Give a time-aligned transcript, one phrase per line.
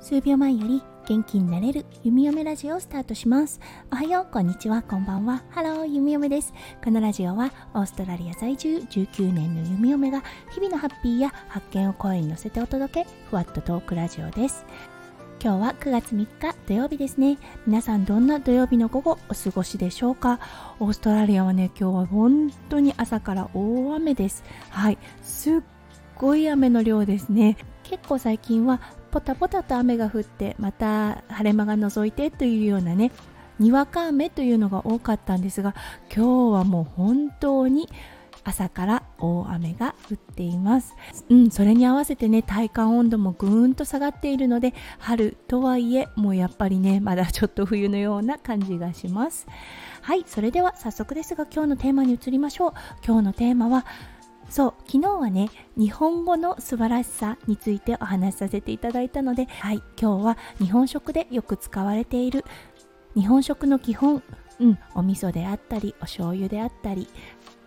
[0.00, 3.58] 数秒前より元気になれる弓嫁ラジオをスタートします。
[3.90, 4.82] おはようこんにちは。
[4.82, 5.42] こんばんは。
[5.50, 6.54] ハロー弓嫁です。
[6.84, 10.22] このラジオはオーストラリア在住19年の弓嫁が
[10.52, 14.64] 日々のハッピーや発見を声に乗せてお届けふわっとトークラジオです。
[15.44, 17.36] 今日は9月3日土曜日ですね。
[17.66, 20.38] 皆さんどんな土曜日の午後お過ごしでしょうか？
[20.78, 24.44] オーストラリアはね今日は本当に朝から大雨です。
[24.70, 24.98] はい。
[25.24, 25.60] すっ
[26.14, 27.56] ごい雨の量ですね。
[27.82, 28.80] 結構最近は
[29.10, 33.10] ポタポタと雨が降ってまた晴れ間が覗いてというようなね
[33.58, 35.74] にわか雨というのが多かったんですが
[36.14, 37.88] 今日はもう本当に
[38.44, 40.94] 朝から大雨が降っています、
[41.30, 49.46] うん、それに合わせてね体感温度もぐーんと下がっているので春とはいえもうやっぱりねまだちょっと冬のような感じがします。
[50.02, 52.72] はいそれでは早速ですが今日のテーマに移りましょう。
[53.06, 53.86] 今日のテーマは
[54.48, 62.44] そう昨日はね日本語の素晴らしさについてお話しさせていただいたのではい今日は日本食でよく使われている
[63.14, 64.22] 日本食の基本
[64.60, 67.08] うんお味噌であったりお醤油であったり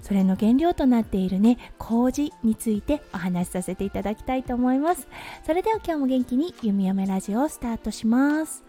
[0.00, 5.08] それの原料となっているね麹についてお話しさせていただきたいと思います。
[5.44, 8.64] それでは今日も元気に弓嫁ラジオをスタートします。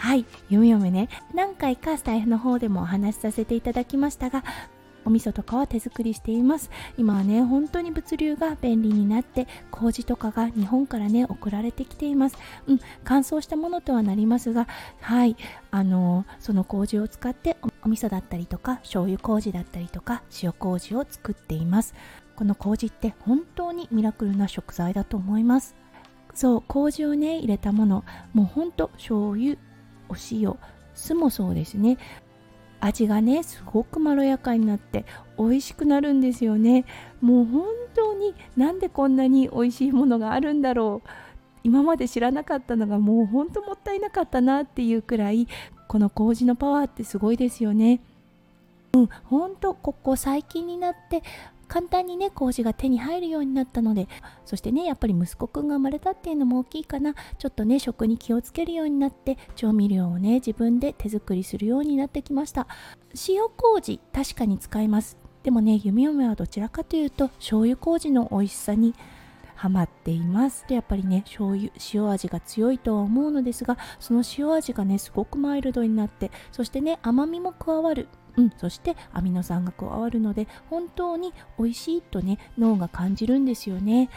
[0.00, 4.42] はい、弓嫁ね、何回かスタイフの方でもお話しさせていただきましたが、
[5.04, 6.70] お味噌とかは手作りしています。
[6.96, 12.36] 今はね本当に物流が便利になって麹とかが日本からね送られてきています。
[12.66, 14.66] うん乾燥したものとはなりますが
[15.00, 15.36] はい
[15.70, 21.94] あのその麹を使ってお味噌だったりとか醤油麹だったりとか塩麹を作っています。
[22.36, 25.74] この麹って本当にミラクルな食材だと思います。
[26.34, 29.56] そう麹をね入れたものもうほんと醤油
[30.08, 30.56] お塩
[30.94, 31.98] 酢もそうですね。
[32.80, 35.04] 味がねすごくまろやかになって
[35.38, 36.84] 美味しくなるんですよね。
[37.20, 37.64] もう本
[37.94, 41.08] 当になんでこんなに美味しいものがあるんだろう。
[41.62, 45.46] 今まで知らなかったのがもう本当もったいなかったなっていうくらい
[45.88, 48.00] この麹のパワーってすごいですよね。
[48.92, 51.22] うん、ほんとここ最近になって
[51.70, 54.08] 簡単にね麹が手に入るようになったので
[54.44, 57.14] そしてねやっぱり息子くんが生まれたっていうのも大きいかな。
[57.38, 62.66] ちょっとね食に気をつけるようになって調味料をね自分で手作りするようになってきました。
[63.28, 65.16] 塩麹確かに使います。
[65.44, 68.94] でもね弓嫁はどちらかというと醤油麹の美味しさに
[69.54, 70.64] ハマっています。
[70.66, 78.08] でやっぱりね醤油塩味が強いとは思うのですがその塩味がねすごくマイルドになってそしてね甘みも加わる。
[78.40, 84.08] うん、そしてアミノ酸が加わるので本当に美味しいとね脳が感じるんですよね。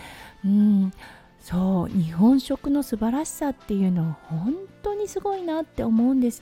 [0.45, 0.93] うん
[1.39, 6.41] そう日本食の素晴らしさっていうのは本当にすごいなって思うんです。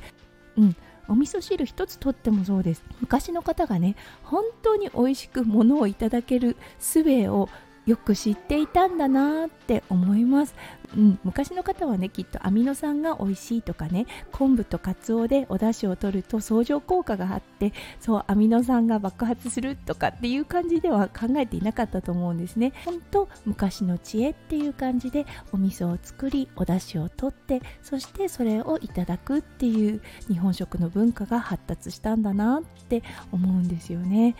[0.57, 0.75] うん
[1.07, 7.49] お味噌汁一つとってもそうです昔の方がね本当に美味しくものをいただける術を
[7.85, 10.53] よく知っていたんだなって思います、
[10.95, 22.73] うん、昔の方はねきっとアミノ酸が美味しいとかね昆布とかつおでお出汁を取ると相乗効果があってそうアミノ酸が爆発するとかっていう感じでは考えていなかったと思うんですね。
[22.85, 34.35] 本当昔の知恵っていう感じでお味噌を作りお出汁を取ってそしてそれをいただくっていう日本食の文化が発達したんだなって思うんですよね。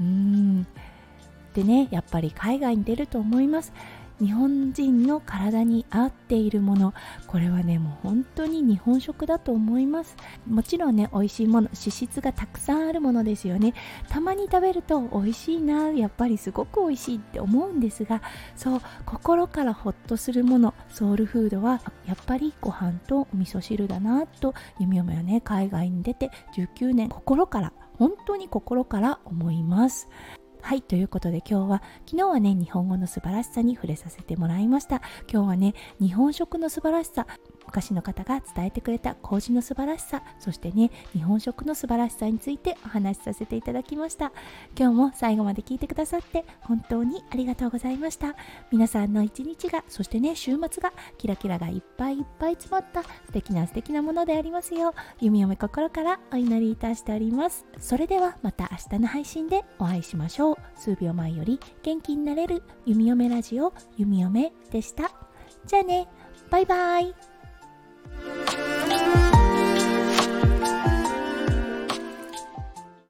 [0.00, 0.66] うん。
[1.54, 3.72] でねやっぱり海外に出ると思います。
[4.20, 6.94] 日本人の体に合っているもの。
[7.26, 10.16] これはねもう本当に日本食だと思います。
[10.46, 13.74] もちろんね美味しいもの脂質がたくさんあるものですよね。
[14.08, 18.22] たまに食べると美味しいなやっぱりすごく美味しいって思うんですが
[18.54, 25.40] そう心からほっとするものソウルフードはやっぱりご飯とお味噌汁だなと弓嫁はね。
[25.40, 30.08] 海外に出て19年心から本当に心から思います。
[30.64, 35.02] はい、ということで今日は、昨日はね、日本語の素晴らしさに触れさせてもらいました。
[35.30, 37.26] 今日はね、日本食の素晴らしさ、
[37.72, 44.30] 昔の方が伝えてくれた麹の素晴らしさそしてね日本食の素晴らしさについてお話しさせていただきました。
[44.78, 48.36] 今日も最後まで聞いてくださって本当にありがとうございました。
[48.70, 57.64] 皆さんの一日がそしてね週末がキラキラがいっぱいいっぱい詰まった素敵な素敵なものでありますよう弓嫁心からお祈りいたしております。
[57.78, 60.56] それではまた明日の配信でお会いしましょう。
[60.76, 65.10] 数秒前より元気になれる弓嫁ラジオ弓嫁でした。
[65.64, 66.06] じゃあね
[66.50, 67.31] バイバイ。